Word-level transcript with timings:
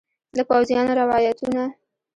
د 0.37 0.39
پوځیانو 0.49 0.91
روایتونه 1.01 1.63